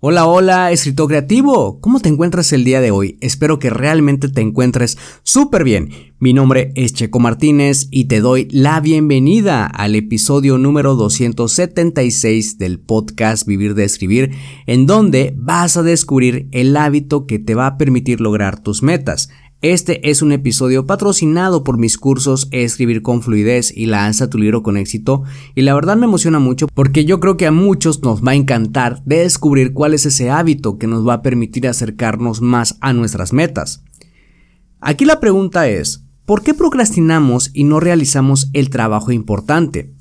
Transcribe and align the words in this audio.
Hola, 0.00 0.26
hola, 0.26 0.70
escritor 0.70 1.08
creativo. 1.08 1.80
¿Cómo 1.80 1.98
te 1.98 2.08
encuentras 2.08 2.52
el 2.52 2.62
día 2.62 2.80
de 2.80 2.92
hoy? 2.92 3.18
Espero 3.20 3.58
que 3.58 3.68
realmente 3.68 4.28
te 4.28 4.42
encuentres 4.42 4.96
súper 5.24 5.64
bien. 5.64 5.90
Mi 6.20 6.32
nombre 6.32 6.70
es 6.76 6.92
Checo 6.92 7.18
Martínez 7.18 7.88
y 7.90 8.04
te 8.04 8.20
doy 8.20 8.46
la 8.52 8.78
bienvenida 8.78 9.66
al 9.66 9.96
episodio 9.96 10.56
número 10.56 10.94
276 10.94 12.58
del 12.58 12.78
podcast 12.78 13.44
Vivir 13.44 13.74
de 13.74 13.82
Escribir, 13.82 14.30
en 14.68 14.86
donde 14.86 15.34
vas 15.36 15.76
a 15.76 15.82
descubrir 15.82 16.46
el 16.52 16.76
hábito 16.76 17.26
que 17.26 17.40
te 17.40 17.56
va 17.56 17.66
a 17.66 17.76
permitir 17.76 18.20
lograr 18.20 18.62
tus 18.62 18.84
metas. 18.84 19.30
Este 19.60 20.08
es 20.08 20.22
un 20.22 20.30
episodio 20.30 20.86
patrocinado 20.86 21.64
por 21.64 21.78
mis 21.78 21.98
cursos 21.98 22.46
Escribir 22.52 23.02
con 23.02 23.22
fluidez 23.22 23.76
y 23.76 23.86
lanza 23.86 24.30
tu 24.30 24.38
libro 24.38 24.62
con 24.62 24.76
éxito 24.76 25.24
y 25.56 25.62
la 25.62 25.74
verdad 25.74 25.96
me 25.96 26.06
emociona 26.06 26.38
mucho 26.38 26.68
porque 26.72 27.04
yo 27.04 27.18
creo 27.18 27.36
que 27.36 27.48
a 27.48 27.50
muchos 27.50 28.00
nos 28.04 28.22
va 28.22 28.30
a 28.30 28.36
encantar 28.36 29.02
descubrir 29.04 29.72
cuál 29.72 29.94
es 29.94 30.06
ese 30.06 30.30
hábito 30.30 30.78
que 30.78 30.86
nos 30.86 31.04
va 31.04 31.14
a 31.14 31.22
permitir 31.22 31.66
acercarnos 31.66 32.40
más 32.40 32.78
a 32.80 32.92
nuestras 32.92 33.32
metas. 33.32 33.82
Aquí 34.80 35.04
la 35.04 35.18
pregunta 35.18 35.68
es, 35.68 36.04
¿por 36.24 36.44
qué 36.44 36.54
procrastinamos 36.54 37.50
y 37.52 37.64
no 37.64 37.80
realizamos 37.80 38.50
el 38.52 38.70
trabajo 38.70 39.10
importante? 39.10 39.92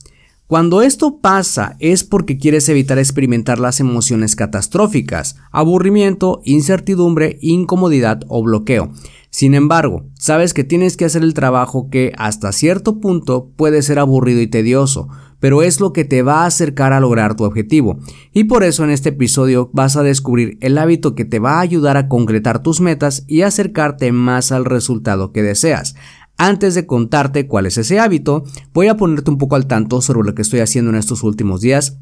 Cuando 0.48 0.82
esto 0.82 1.20
pasa 1.20 1.76
es 1.80 2.06
porque 2.06 2.38
quieres 2.38 2.70
evitar 2.70 2.98
experimentar 3.00 3.60
las 3.60 3.82
emociones 3.82 4.38
catastróficas, 4.38 5.36
aburrimiento, 5.52 6.40
incertidumbre, 6.46 7.38
incomodidad 7.42 8.22
o 8.30 8.42
bloqueo. 8.42 8.94
Sin 9.30 9.56
embargo, 9.56 10.06
sabes 10.18 10.54
que 10.54 10.64
tienes 10.64 10.96
que 10.96 11.04
hacer 11.04 11.22
el 11.24 11.34
trabajo 11.34 11.90
que 11.90 12.14
hasta 12.18 12.54
cierto 12.54 13.02
punto 13.02 13.52
puede 13.58 13.82
ser 13.82 14.00
aburrido 14.00 14.40
y 14.40 14.48
tedioso, 14.48 15.10
pero 15.42 15.64
es 15.64 15.82
lo 15.82 15.92
que 15.92 16.06
te 16.06 16.22
va 16.22 16.44
a 16.44 16.46
acercar 16.46 16.94
a 16.94 17.02
lograr 17.02 17.36
tu 17.36 17.44
objetivo. 17.44 18.00
Y 18.32 18.46
por 18.46 18.64
eso 18.64 18.86
en 18.86 18.90
este 18.90 19.10
episodio 19.10 19.70
vas 19.74 19.98
a 19.98 20.04
descubrir 20.04 20.58
el 20.62 20.78
hábito 20.78 21.14
que 21.14 21.26
te 21.26 21.40
va 21.40 21.58
a 21.58 21.62
ayudar 21.62 21.98
a 21.98 22.08
concretar 22.08 22.64
tus 22.64 22.80
metas 22.80 23.26
y 23.28 23.42
acercarte 23.42 24.14
más 24.14 24.54
al 24.54 24.64
resultado 24.64 25.34
que 25.34 25.44
deseas. 25.44 25.96
Antes 26.38 26.76
de 26.76 26.86
contarte 26.86 27.48
cuál 27.48 27.66
es 27.66 27.80
ese 27.80 28.00
hábito, 28.00 28.44
voy 28.72 28.88
a 28.88 28.96
ponerte 28.96 29.32
un 29.32 29.40
poco 29.40 29.56
al 29.56 29.66
tanto 29.66 30.02
sobre 30.02 30.26
lo 30.28 30.36
que 30.36 30.44
estoy 30.44 30.60
haciendo 30.60 30.92
en 30.92 30.98
estos 30.98 31.24
últimos 31.24 31.62
días. 31.62 31.98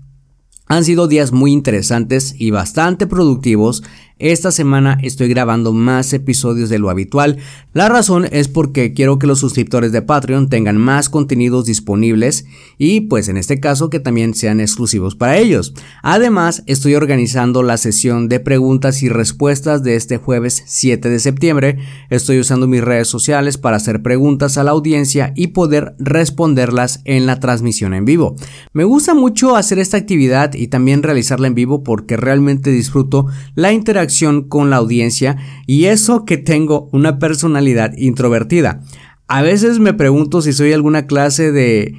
Han 0.67 0.83
sido 0.83 1.07
días 1.07 1.31
muy 1.31 1.53
interesantes 1.53 2.35
y 2.37 2.51
bastante 2.51 3.07
productivos 3.07 3.83
esta 4.17 4.51
semana 4.51 4.97
estoy 5.03 5.27
grabando 5.27 5.73
más 5.73 6.13
episodios 6.13 6.69
de 6.69 6.79
lo 6.79 6.89
habitual. 6.89 7.37
La 7.73 7.89
razón 7.89 8.25
es 8.31 8.47
porque 8.47 8.93
quiero 8.93 9.19
que 9.19 9.27
los 9.27 9.39
suscriptores 9.39 9.91
de 9.91 10.01
Patreon 10.01 10.47
tengan 10.47 10.77
más 10.77 11.09
contenidos 11.09 11.65
disponibles 11.65 12.45
y 12.77 13.01
pues 13.01 13.27
en 13.27 13.35
este 13.35 13.59
caso 13.59 13.89
que 13.89 13.99
también 13.99 14.33
sean 14.33 14.61
exclusivos 14.61 15.15
para 15.15 15.37
ellos. 15.37 15.73
Además, 16.01 16.63
estoy 16.65 16.95
organizando 16.95 17.61
la 17.61 17.75
sesión 17.75 18.29
de 18.29 18.39
preguntas 18.39 19.03
y 19.03 19.09
respuestas 19.09 19.83
de 19.83 19.97
este 19.97 20.15
jueves 20.15 20.63
7 20.65 21.09
de 21.09 21.19
septiembre. 21.19 21.79
Estoy 22.09 22.39
usando 22.39 22.67
mis 22.67 22.83
redes 22.83 23.09
sociales 23.09 23.57
para 23.57 23.75
hacer 23.75 24.01
preguntas 24.01 24.57
a 24.57 24.63
la 24.63 24.71
audiencia 24.71 25.33
y 25.35 25.47
poder 25.47 25.93
responderlas 25.99 27.01
en 27.03 27.25
la 27.25 27.41
transmisión 27.41 27.93
en 27.93 28.05
vivo. 28.05 28.37
Me 28.71 28.85
gusta 28.85 29.13
mucho 29.13 29.57
hacer 29.57 29.77
esta 29.77 29.97
actividad 29.97 30.53
y 30.53 30.67
también 30.67 31.03
realizarla 31.03 31.47
en 31.47 31.55
vivo 31.55 31.83
porque 31.83 32.15
realmente 32.15 32.71
disfruto 32.71 33.27
la 33.55 33.73
interacción 33.73 34.04
con 34.43 34.69
la 34.69 34.77
audiencia 34.77 35.37
y 35.67 35.85
eso 35.85 36.25
que 36.25 36.37
tengo 36.37 36.89
una 36.91 37.19
personalidad 37.19 37.93
introvertida. 37.97 38.81
A 39.27 39.41
veces 39.41 39.79
me 39.79 39.93
pregunto 39.93 40.41
si 40.41 40.53
soy 40.53 40.73
alguna 40.73 41.07
clase 41.07 41.51
de 41.51 41.95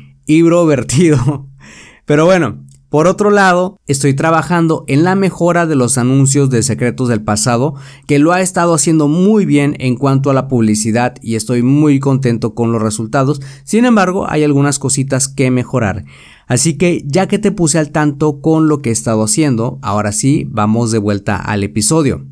vertido. 0.67 1.49
Pero 2.05 2.25
bueno, 2.25 2.65
por 2.89 3.09
otro 3.09 3.31
lado, 3.31 3.81
estoy 3.89 4.15
trabajando 4.15 4.85
en 4.87 5.03
la 5.03 5.17
mejora 5.17 5.67
de 5.67 5.75
los 5.75 5.99
anuncios 5.99 6.51
de 6.51 6.63
secretos 6.63 7.09
del 7.09 7.21
pasado, 7.21 7.75
que 8.07 8.21
lo 8.21 8.33
ha 8.33 8.41
estado 8.41 8.75
haciendo 8.75 9.09
muy 9.09 9.45
bien 9.45 9.75
en 9.81 9.97
cuanto 9.97 10.31
a 10.31 10.35
la 10.35 10.47
publicidad 10.47 11.17
y 11.21 11.35
estoy 11.35 11.63
muy 11.63 11.99
contento 11.99 12.55
con 12.55 12.71
los 12.71 12.81
resultados. 12.81 13.43
Sin 13.65 13.85
embargo, 13.87 14.31
hay 14.31 14.45
algunas 14.45 14.79
cositas 14.79 15.27
que 15.27 15.51
mejorar. 15.51 16.05
Así 16.47 16.79
que 16.79 17.03
ya 17.07 17.27
que 17.27 17.39
te 17.39 17.51
puse 17.51 17.79
al 17.79 17.91
tanto 17.91 18.41
con 18.41 18.69
lo 18.69 18.81
que 18.81 18.91
he 18.91 18.93
estado 18.93 19.25
haciendo, 19.25 19.79
ahora 19.83 20.13
sí, 20.13 20.47
vamos 20.49 20.93
de 20.93 20.99
vuelta 20.99 21.37
al 21.37 21.65
episodio. 21.65 22.27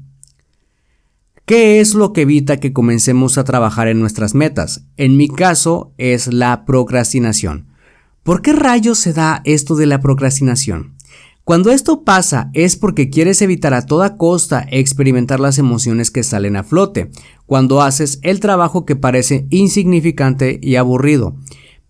¿Qué 1.47 1.81
es 1.81 1.95
lo 1.95 2.13
que 2.13 2.23
evita 2.23 2.59
que 2.59 2.73
comencemos 2.73 3.37
a 3.37 3.45
trabajar 3.45 3.89
en 3.89 4.01
nuestras 4.01 4.35
metas? 4.35 4.87
En 4.97 5.17
mi 5.17 5.29
caso 5.29 5.93
es 5.99 6.33
la 6.33 6.65
procrastinación. 6.65 7.67
¿Por 8.23 8.41
qué 8.41 8.55
rayos 8.55 8.99
se 8.99 9.13
da 9.13 9.43
esto 9.45 9.75
de 9.75 9.87
la 9.87 10.01
procrastinación? 10.01 10.95
Cuando 11.43 11.71
esto 11.71 12.05
pasa 12.05 12.49
es 12.55 12.77
porque 12.77 13.11
quieres 13.11 13.43
evitar 13.43 13.75
a 13.75 13.85
toda 13.85 14.17
costa 14.17 14.67
experimentar 14.71 15.41
las 15.41 15.59
emociones 15.59 16.11
que 16.11 16.23
salen 16.23 16.57
a 16.57 16.65
flote, 16.65 17.11
cuando 17.45 17.83
haces 17.83 18.21
el 18.23 18.41
trabajo 18.41 18.87
que 18.87 18.97
parece 18.97 19.47
insignificante 19.51 20.59
y 20.63 20.77
aburrido 20.77 21.37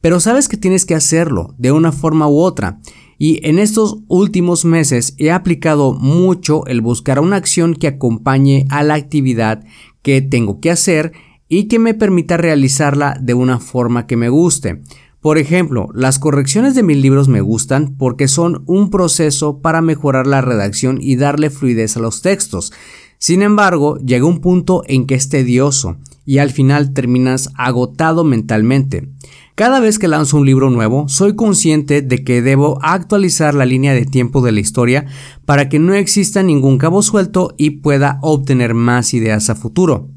pero 0.04 0.20
sabes 0.20 0.48
que 0.48 0.58
tienes 0.58 0.84
que 0.84 0.94
hacerlo 0.94 1.54
de 1.56 1.72
una 1.72 1.90
forma 1.90 2.28
u 2.28 2.38
otra. 2.38 2.78
Y 3.16 3.40
en 3.48 3.58
estos 3.58 4.00
últimos 4.06 4.66
meses 4.66 5.14
he 5.16 5.30
aplicado 5.30 5.94
mucho 5.94 6.66
el 6.66 6.82
buscar 6.82 7.20
una 7.20 7.36
acción 7.36 7.74
que 7.74 7.86
acompañe 7.86 8.66
a 8.68 8.82
la 8.82 8.96
actividad 8.96 9.64
que 10.02 10.20
tengo 10.20 10.60
que 10.60 10.70
hacer 10.70 11.12
y 11.48 11.68
que 11.68 11.78
me 11.78 11.94
permita 11.94 12.36
realizarla 12.36 13.16
de 13.18 13.32
una 13.32 13.60
forma 13.60 14.06
que 14.06 14.18
me 14.18 14.28
guste. 14.28 14.82
Por 15.22 15.38
ejemplo, 15.38 15.88
las 15.94 16.18
correcciones 16.18 16.74
de 16.74 16.82
mis 16.82 16.98
libros 16.98 17.28
me 17.28 17.40
gustan 17.40 17.96
porque 17.96 18.28
son 18.28 18.62
un 18.66 18.90
proceso 18.90 19.62
para 19.62 19.80
mejorar 19.80 20.26
la 20.26 20.42
redacción 20.42 20.98
y 21.00 21.16
darle 21.16 21.48
fluidez 21.48 21.96
a 21.96 22.00
los 22.00 22.20
textos. 22.20 22.74
Sin 23.16 23.40
embargo, 23.40 23.96
llega 24.04 24.26
un 24.26 24.42
punto 24.42 24.82
en 24.86 25.06
que 25.06 25.14
es 25.14 25.30
tedioso 25.30 25.96
y 26.26 26.38
al 26.38 26.50
final 26.50 26.92
terminas 26.92 27.50
agotado 27.56 28.24
mentalmente. 28.24 29.08
Cada 29.54 29.78
vez 29.78 29.98
que 29.98 30.08
lanzo 30.08 30.38
un 30.38 30.46
libro 30.46 30.70
nuevo, 30.70 31.08
soy 31.08 31.36
consciente 31.36 32.02
de 32.02 32.24
que 32.24 32.42
debo 32.42 32.78
actualizar 32.82 33.54
la 33.54 33.66
línea 33.66 33.94
de 33.94 34.04
tiempo 34.04 34.42
de 34.42 34.50
la 34.50 34.60
historia 34.60 35.06
para 35.44 35.68
que 35.68 35.78
no 35.78 35.94
exista 35.94 36.42
ningún 36.42 36.78
cabo 36.78 37.02
suelto 37.02 37.54
y 37.56 37.70
pueda 37.70 38.18
obtener 38.22 38.74
más 38.74 39.14
ideas 39.14 39.50
a 39.50 39.54
futuro. 39.54 40.08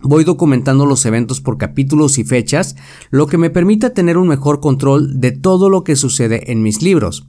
Voy 0.00 0.22
documentando 0.22 0.86
los 0.86 1.04
eventos 1.06 1.40
por 1.40 1.58
capítulos 1.58 2.18
y 2.18 2.24
fechas, 2.24 2.76
lo 3.10 3.26
que 3.26 3.36
me 3.36 3.50
permite 3.50 3.90
tener 3.90 4.16
un 4.16 4.28
mejor 4.28 4.60
control 4.60 5.20
de 5.20 5.32
todo 5.32 5.70
lo 5.70 5.82
que 5.82 5.96
sucede 5.96 6.52
en 6.52 6.62
mis 6.62 6.82
libros. 6.82 7.26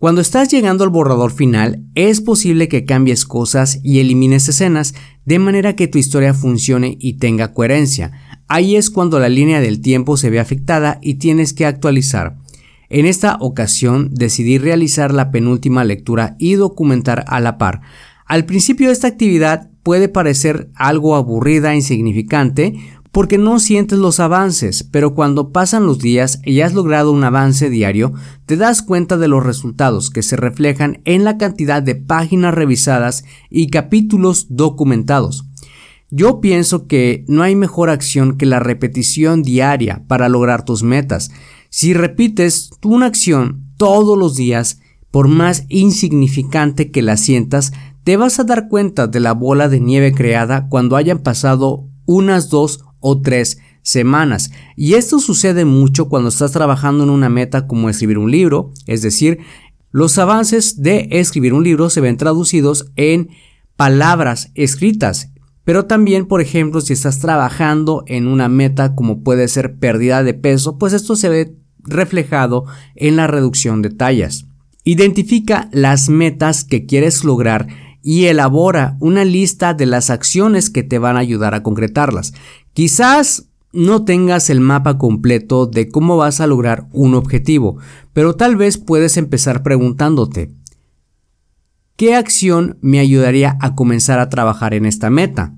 Cuando 0.00 0.22
estás 0.22 0.48
llegando 0.48 0.82
al 0.82 0.88
borrador 0.88 1.30
final, 1.30 1.84
es 1.94 2.22
posible 2.22 2.68
que 2.68 2.86
cambies 2.86 3.26
cosas 3.26 3.80
y 3.82 4.00
elimines 4.00 4.48
escenas 4.48 4.94
de 5.26 5.38
manera 5.38 5.76
que 5.76 5.88
tu 5.88 5.98
historia 5.98 6.32
funcione 6.32 6.96
y 6.98 7.18
tenga 7.18 7.52
coherencia. 7.52 8.10
Ahí 8.48 8.76
es 8.76 8.88
cuando 8.88 9.20
la 9.20 9.28
línea 9.28 9.60
del 9.60 9.82
tiempo 9.82 10.16
se 10.16 10.30
ve 10.30 10.40
afectada 10.40 10.98
y 11.02 11.16
tienes 11.16 11.52
que 11.52 11.66
actualizar. 11.66 12.38
En 12.88 13.04
esta 13.04 13.36
ocasión 13.40 14.08
decidí 14.14 14.56
realizar 14.56 15.12
la 15.12 15.30
penúltima 15.30 15.84
lectura 15.84 16.34
y 16.38 16.54
documentar 16.54 17.26
a 17.28 17.38
la 17.38 17.58
par. 17.58 17.82
Al 18.24 18.46
principio 18.46 18.90
esta 18.90 19.06
actividad 19.06 19.68
puede 19.82 20.08
parecer 20.08 20.70
algo 20.76 21.14
aburrida 21.14 21.74
e 21.74 21.76
insignificante 21.76 22.72
porque 23.12 23.38
no 23.38 23.58
sientes 23.58 23.98
los 23.98 24.20
avances, 24.20 24.84
pero 24.84 25.14
cuando 25.14 25.50
pasan 25.50 25.86
los 25.86 25.98
días 25.98 26.40
y 26.44 26.60
has 26.60 26.74
logrado 26.74 27.10
un 27.10 27.24
avance 27.24 27.68
diario, 27.68 28.12
te 28.46 28.56
das 28.56 28.82
cuenta 28.82 29.16
de 29.16 29.28
los 29.28 29.44
resultados 29.44 30.10
que 30.10 30.22
se 30.22 30.36
reflejan 30.36 31.00
en 31.04 31.24
la 31.24 31.36
cantidad 31.36 31.82
de 31.82 31.96
páginas 31.96 32.54
revisadas 32.54 33.24
y 33.50 33.68
capítulos 33.68 34.46
documentados. 34.50 35.46
Yo 36.10 36.40
pienso 36.40 36.86
que 36.86 37.24
no 37.28 37.42
hay 37.42 37.54
mejor 37.54 37.90
acción 37.90 38.36
que 38.36 38.46
la 38.46 38.58
repetición 38.58 39.42
diaria 39.42 40.04
para 40.08 40.28
lograr 40.28 40.64
tus 40.64 40.82
metas. 40.82 41.30
Si 41.68 41.94
repites 41.94 42.70
una 42.82 43.06
acción 43.06 43.64
todos 43.76 44.18
los 44.18 44.36
días, 44.36 44.80
por 45.10 45.28
más 45.28 45.64
insignificante 45.68 46.90
que 46.90 47.02
la 47.02 47.16
sientas, 47.16 47.72
te 48.04 48.16
vas 48.16 48.40
a 48.40 48.44
dar 48.44 48.68
cuenta 48.68 49.06
de 49.06 49.20
la 49.20 49.32
bola 49.32 49.68
de 49.68 49.80
nieve 49.80 50.12
creada 50.12 50.68
cuando 50.68 50.96
hayan 50.96 51.20
pasado 51.20 51.86
unas 52.06 52.48
dos 52.48 52.84
o 53.00 53.20
tres 53.20 53.58
semanas. 53.82 54.50
Y 54.76 54.94
esto 54.94 55.18
sucede 55.18 55.64
mucho 55.64 56.08
cuando 56.08 56.28
estás 56.28 56.52
trabajando 56.52 57.04
en 57.04 57.10
una 57.10 57.28
meta 57.28 57.66
como 57.66 57.88
escribir 57.88 58.18
un 58.18 58.30
libro, 58.30 58.72
es 58.86 59.02
decir, 59.02 59.38
los 59.90 60.18
avances 60.18 60.80
de 60.82 61.08
escribir 61.10 61.52
un 61.52 61.64
libro 61.64 61.90
se 61.90 62.00
ven 62.00 62.16
traducidos 62.16 62.92
en 62.94 63.30
palabras 63.76 64.52
escritas. 64.54 65.32
Pero 65.64 65.86
también, 65.86 66.26
por 66.26 66.40
ejemplo, 66.40 66.80
si 66.80 66.92
estás 66.92 67.18
trabajando 67.18 68.04
en 68.06 68.28
una 68.28 68.48
meta 68.48 68.94
como 68.94 69.22
puede 69.22 69.48
ser 69.48 69.78
pérdida 69.78 70.22
de 70.22 70.34
peso, 70.34 70.78
pues 70.78 70.92
esto 70.92 71.16
se 71.16 71.28
ve 71.28 71.56
reflejado 71.78 72.64
en 72.94 73.16
la 73.16 73.26
reducción 73.26 73.82
de 73.82 73.90
tallas. 73.90 74.46
Identifica 74.84 75.68
las 75.72 76.08
metas 76.08 76.64
que 76.64 76.86
quieres 76.86 77.24
lograr 77.24 77.68
y 78.02 78.26
elabora 78.26 78.96
una 79.00 79.24
lista 79.24 79.74
de 79.74 79.86
las 79.86 80.08
acciones 80.08 80.70
que 80.70 80.82
te 80.82 80.98
van 80.98 81.16
a 81.16 81.20
ayudar 81.20 81.54
a 81.54 81.62
concretarlas. 81.62 82.32
Quizás 82.72 83.50
no 83.72 84.04
tengas 84.04 84.50
el 84.50 84.60
mapa 84.60 84.98
completo 84.98 85.66
de 85.66 85.88
cómo 85.88 86.16
vas 86.16 86.40
a 86.40 86.46
lograr 86.46 86.88
un 86.92 87.14
objetivo, 87.14 87.78
pero 88.12 88.34
tal 88.34 88.56
vez 88.56 88.78
puedes 88.78 89.16
empezar 89.16 89.62
preguntándote, 89.62 90.52
¿qué 91.96 92.14
acción 92.14 92.78
me 92.80 92.98
ayudaría 92.98 93.56
a 93.60 93.74
comenzar 93.74 94.18
a 94.18 94.28
trabajar 94.28 94.74
en 94.74 94.86
esta 94.86 95.10
meta? 95.10 95.54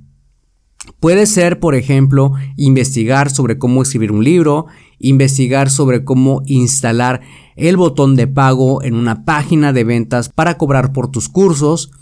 Puede 1.00 1.26
ser, 1.26 1.60
por 1.60 1.74
ejemplo, 1.74 2.32
investigar 2.56 3.30
sobre 3.30 3.56
cómo 3.56 3.82
escribir 3.82 4.12
un 4.12 4.24
libro, 4.24 4.66
investigar 4.98 5.70
sobre 5.70 6.04
cómo 6.04 6.42
instalar 6.46 7.20
el 7.56 7.76
botón 7.76 8.16
de 8.16 8.26
pago 8.26 8.82
en 8.82 8.94
una 8.94 9.24
página 9.24 9.72
de 9.72 9.84
ventas 9.84 10.28
para 10.28 10.58
cobrar 10.58 10.92
por 10.92 11.10
tus 11.10 11.28
cursos, 11.28 11.92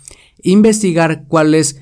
investigar 0.43 1.25
cuál 1.29 1.55
es 1.55 1.81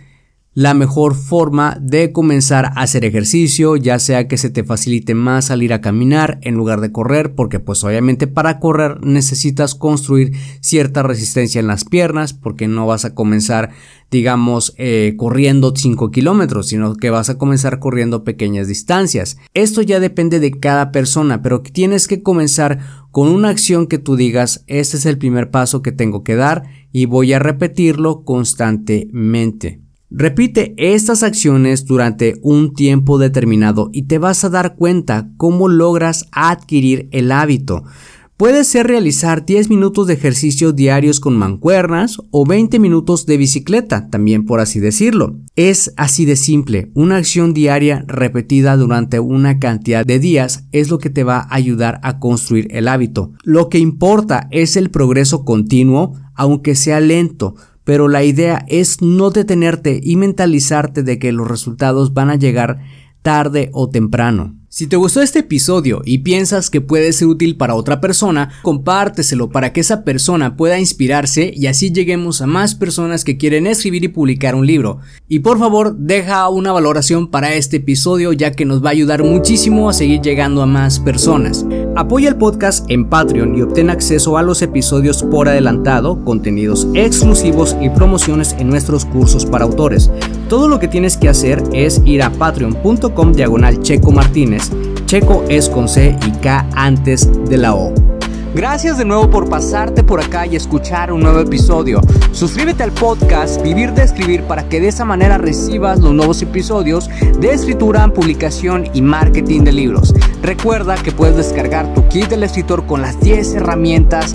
la 0.58 0.74
mejor 0.74 1.14
forma 1.14 1.78
de 1.80 2.10
comenzar 2.10 2.64
a 2.64 2.82
hacer 2.82 3.04
ejercicio, 3.04 3.76
ya 3.76 4.00
sea 4.00 4.26
que 4.26 4.36
se 4.36 4.50
te 4.50 4.64
facilite 4.64 5.14
más 5.14 5.44
salir 5.44 5.72
a 5.72 5.80
caminar 5.80 6.40
en 6.42 6.56
lugar 6.56 6.80
de 6.80 6.90
correr, 6.90 7.36
porque 7.36 7.60
pues 7.60 7.84
obviamente 7.84 8.26
para 8.26 8.58
correr 8.58 8.98
necesitas 9.04 9.76
construir 9.76 10.32
cierta 10.60 11.04
resistencia 11.04 11.60
en 11.60 11.68
las 11.68 11.84
piernas, 11.84 12.32
porque 12.32 12.66
no 12.66 12.88
vas 12.88 13.04
a 13.04 13.14
comenzar, 13.14 13.70
digamos, 14.10 14.74
eh, 14.78 15.14
corriendo 15.16 15.72
5 15.76 16.10
kilómetros, 16.10 16.66
sino 16.66 16.96
que 16.96 17.10
vas 17.10 17.30
a 17.30 17.38
comenzar 17.38 17.78
corriendo 17.78 18.24
pequeñas 18.24 18.66
distancias. 18.66 19.38
Esto 19.54 19.80
ya 19.80 20.00
depende 20.00 20.40
de 20.40 20.58
cada 20.58 20.90
persona, 20.90 21.40
pero 21.40 21.62
tienes 21.62 22.08
que 22.08 22.24
comenzar 22.24 22.80
con 23.12 23.28
una 23.28 23.50
acción 23.50 23.86
que 23.86 23.98
tú 23.98 24.16
digas, 24.16 24.64
este 24.66 24.96
es 24.96 25.06
el 25.06 25.18
primer 25.18 25.52
paso 25.52 25.82
que 25.82 25.92
tengo 25.92 26.24
que 26.24 26.34
dar 26.34 26.64
y 26.90 27.06
voy 27.06 27.32
a 27.32 27.38
repetirlo 27.38 28.24
constantemente. 28.24 29.87
Repite 30.10 30.74
estas 30.78 31.22
acciones 31.22 31.84
durante 31.84 32.36
un 32.40 32.72
tiempo 32.72 33.18
determinado 33.18 33.90
y 33.92 34.04
te 34.04 34.16
vas 34.16 34.42
a 34.42 34.48
dar 34.48 34.74
cuenta 34.74 35.28
cómo 35.36 35.68
logras 35.68 36.26
adquirir 36.32 37.08
el 37.12 37.30
hábito. 37.30 37.84
Puede 38.38 38.64
ser 38.64 38.86
realizar 38.86 39.44
10 39.44 39.68
minutos 39.68 40.06
de 40.06 40.14
ejercicio 40.14 40.72
diarios 40.72 41.20
con 41.20 41.36
mancuernas 41.36 42.18
o 42.30 42.46
20 42.46 42.78
minutos 42.78 43.26
de 43.26 43.36
bicicleta, 43.36 44.08
también 44.08 44.46
por 44.46 44.60
así 44.60 44.80
decirlo. 44.80 45.36
Es 45.56 45.92
así 45.98 46.24
de 46.24 46.36
simple, 46.36 46.90
una 46.94 47.16
acción 47.16 47.52
diaria 47.52 48.04
repetida 48.06 48.76
durante 48.76 49.20
una 49.20 49.58
cantidad 49.58 50.06
de 50.06 50.20
días 50.20 50.64
es 50.72 50.88
lo 50.88 50.98
que 50.98 51.10
te 51.10 51.24
va 51.24 51.38
a 51.40 51.54
ayudar 51.54 52.00
a 52.02 52.18
construir 52.18 52.68
el 52.70 52.88
hábito. 52.88 53.32
Lo 53.42 53.68
que 53.68 53.78
importa 53.78 54.48
es 54.52 54.76
el 54.76 54.88
progreso 54.88 55.44
continuo, 55.44 56.14
aunque 56.34 56.76
sea 56.76 57.00
lento, 57.00 57.56
pero 57.88 58.06
la 58.06 58.22
idea 58.22 58.66
es 58.68 59.00
no 59.00 59.30
detenerte 59.30 59.98
y 60.02 60.16
mentalizarte 60.16 61.02
de 61.02 61.18
que 61.18 61.32
los 61.32 61.48
resultados 61.48 62.12
van 62.12 62.28
a 62.28 62.34
llegar 62.34 62.80
tarde 63.22 63.70
o 63.72 63.88
temprano. 63.88 64.54
Si 64.70 64.86
te 64.86 64.96
gustó 64.96 65.22
este 65.22 65.38
episodio 65.38 66.02
y 66.04 66.18
piensas 66.18 66.68
que 66.68 66.82
puede 66.82 67.14
ser 67.14 67.28
útil 67.28 67.56
para 67.56 67.74
otra 67.74 68.02
persona, 68.02 68.50
compárteselo 68.60 69.48
para 69.48 69.72
que 69.72 69.80
esa 69.80 70.04
persona 70.04 70.58
pueda 70.58 70.78
inspirarse 70.78 71.50
y 71.56 71.68
así 71.68 71.90
lleguemos 71.90 72.42
a 72.42 72.46
más 72.46 72.74
personas 72.74 73.24
que 73.24 73.38
quieren 73.38 73.66
escribir 73.66 74.04
y 74.04 74.08
publicar 74.08 74.54
un 74.54 74.66
libro. 74.66 74.98
Y 75.26 75.38
por 75.38 75.58
favor, 75.58 75.96
deja 75.96 76.46
una 76.50 76.70
valoración 76.70 77.30
para 77.30 77.54
este 77.54 77.78
episodio 77.78 78.34
ya 78.34 78.52
que 78.52 78.66
nos 78.66 78.84
va 78.84 78.90
a 78.90 78.92
ayudar 78.92 79.24
muchísimo 79.24 79.88
a 79.88 79.94
seguir 79.94 80.20
llegando 80.20 80.60
a 80.60 80.66
más 80.66 81.00
personas. 81.00 81.64
Apoya 81.96 82.28
el 82.28 82.36
podcast 82.36 82.84
en 82.90 83.08
Patreon 83.08 83.56
y 83.56 83.62
obtén 83.62 83.88
acceso 83.88 84.36
a 84.36 84.42
los 84.42 84.60
episodios 84.60 85.22
por 85.22 85.48
adelantado, 85.48 86.22
contenidos 86.26 86.86
exclusivos 86.92 87.74
y 87.80 87.88
promociones 87.88 88.54
en 88.58 88.68
nuestros 88.68 89.06
cursos 89.06 89.46
para 89.46 89.64
autores. 89.64 90.10
Todo 90.50 90.68
lo 90.68 90.78
que 90.78 90.88
tienes 90.88 91.16
que 91.16 91.30
hacer 91.30 91.62
es 91.72 92.02
ir 92.04 92.22
a 92.22 92.30
patreon.com 92.30 93.32
diagonal 93.32 93.80
checo 93.80 94.12
Checo 95.06 95.44
es 95.48 95.68
con 95.68 95.88
C 95.88 96.16
y 96.26 96.30
K 96.32 96.66
antes 96.74 97.28
de 97.48 97.56
la 97.56 97.74
O. 97.74 97.94
Gracias 98.54 98.98
de 98.98 99.04
nuevo 99.04 99.30
por 99.30 99.48
pasarte 99.48 100.02
por 100.02 100.20
acá 100.20 100.46
y 100.46 100.56
escuchar 100.56 101.12
un 101.12 101.20
nuevo 101.20 101.40
episodio. 101.40 102.00
Suscríbete 102.32 102.82
al 102.82 102.92
podcast 102.92 103.62
Vivir 103.62 103.92
de 103.92 104.02
Escribir 104.02 104.42
para 104.44 104.68
que 104.68 104.80
de 104.80 104.88
esa 104.88 105.04
manera 105.04 105.38
recibas 105.38 106.00
los 106.00 106.12
nuevos 106.12 106.40
episodios 106.42 107.08
de 107.38 107.52
escritura, 107.52 108.08
publicación 108.08 108.88
y 108.94 109.02
marketing 109.02 109.62
de 109.62 109.72
libros. 109.72 110.14
Recuerda 110.42 110.96
que 110.96 111.12
puedes 111.12 111.36
descargar 111.36 111.92
tu 111.94 112.08
kit 112.08 112.28
del 112.28 112.42
escritor 112.42 112.86
con 112.86 113.02
las 113.02 113.20
10 113.20 113.54
herramientas 113.54 114.34